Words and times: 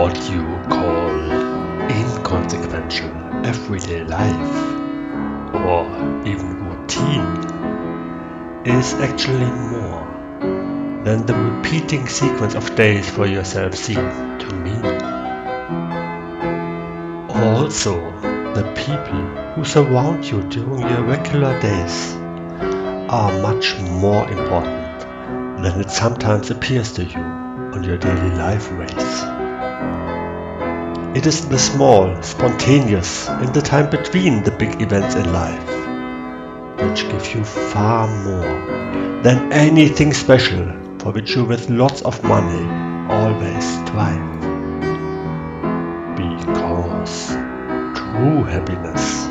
what 0.00 0.16
you 0.30 0.42
call 0.70 1.10
inconsequential 1.90 3.10
everyday 3.44 4.02
life 4.04 4.54
or 5.68 5.84
even 6.26 6.56
routine 6.64 7.26
is 8.64 8.94
actually 8.94 9.50
more 9.74 10.00
than 11.04 11.26
the 11.26 11.34
repeating 11.34 12.08
sequence 12.08 12.54
of 12.54 12.74
days 12.76 13.10
for 13.10 13.26
yourself 13.26 13.74
seem 13.74 14.06
to 14.38 14.48
me. 14.64 14.72
Also, 17.34 17.94
the 18.54 18.64
people 18.74 19.20
who 19.52 19.64
surround 19.64 20.24
you 20.24 20.40
during 20.44 20.80
your 20.80 21.02
regular 21.02 21.60
days 21.60 22.14
are 23.10 23.38
much 23.42 23.78
more 23.80 24.26
important 24.30 25.00
than 25.62 25.78
it 25.78 25.90
sometimes 25.90 26.50
appears 26.50 26.90
to 26.94 27.04
you 27.04 27.20
on 27.74 27.84
your 27.84 27.98
daily 27.98 28.30
life 28.30 28.70
race. 28.72 29.39
It 31.20 31.26
is 31.26 31.46
the 31.46 31.58
small, 31.58 32.22
spontaneous, 32.22 33.28
and 33.28 33.52
the 33.52 33.60
time 33.60 33.90
between 33.90 34.42
the 34.42 34.50
big 34.50 34.80
events 34.80 35.16
in 35.16 35.30
life 35.34 35.68
which 36.80 37.06
give 37.10 37.34
you 37.34 37.44
far 37.44 38.08
more 38.24 39.20
than 39.22 39.52
anything 39.52 40.14
special 40.14 40.64
for 40.98 41.12
which 41.12 41.36
you 41.36 41.44
with 41.44 41.68
lots 41.68 42.00
of 42.00 42.24
money 42.24 42.64
always 43.12 43.64
strive. 43.80 44.40
Because 46.16 47.28
true 47.98 48.42
happiness 48.44 49.26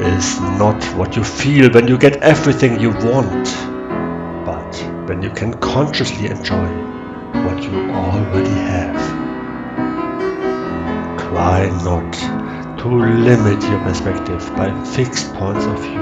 is 0.00 0.40
not 0.60 0.80
what 0.96 1.16
you 1.16 1.24
feel 1.24 1.72
when 1.72 1.88
you 1.88 1.98
get 1.98 2.22
everything 2.22 2.78
you 2.78 2.90
want, 2.90 3.48
but 4.46 4.76
when 5.08 5.22
you 5.22 5.30
can 5.30 5.54
consciously 5.54 6.28
enjoy 6.28 6.68
what 7.42 7.60
you 7.64 7.90
already 7.90 8.60
have. 8.70 9.35
Try 11.36 11.68
not 11.84 12.14
to 12.78 12.88
limit 12.88 13.62
your 13.64 13.78
perspective 13.80 14.40
by 14.56 14.72
fixed 14.84 15.34
points 15.34 15.66
of 15.66 15.78
view. 15.82 16.00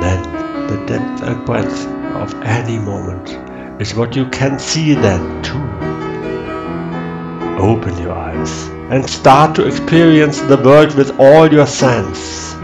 Then 0.00 0.22
the 0.68 0.82
depth 0.86 1.22
and 1.22 1.44
breadth 1.44 1.86
of 2.16 2.32
any 2.40 2.78
moment 2.78 3.28
is 3.78 3.94
what 3.94 4.16
you 4.16 4.24
can 4.30 4.58
see 4.58 4.94
then 4.94 5.42
too. 5.42 5.62
Open 7.62 7.98
your 7.98 8.12
eyes 8.12 8.68
and 8.88 9.04
start 9.06 9.54
to 9.56 9.66
experience 9.66 10.40
the 10.40 10.56
world 10.56 10.94
with 10.94 11.20
all 11.20 11.52
your 11.52 11.66
sense. 11.66 12.54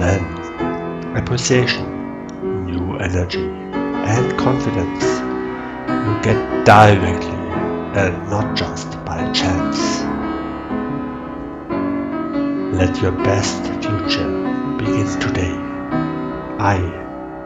Then 0.00 0.24
appreciation, 1.14 2.64
new 2.64 2.96
energy 2.96 3.44
and 3.44 4.38
confidence 4.38 5.04
you 6.06 6.22
get 6.22 6.64
directly 6.64 7.42
and 8.00 8.30
not 8.30 8.56
just 8.56 8.92
by 9.04 9.30
chance. 9.32 9.91
Let 12.72 13.02
your 13.02 13.12
best 13.12 13.64
future 13.64 14.26
begin 14.78 15.06
today. 15.20 15.54
I, 16.58 16.78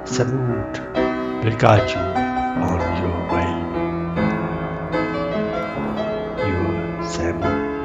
salute, 0.05 0.79
will 1.43 1.57
guide 1.59 1.91
you 1.91 1.99
on 2.63 2.81
your 3.03 3.19
way. 3.35 3.51
Your 6.47 7.03
Samud. 7.03 7.76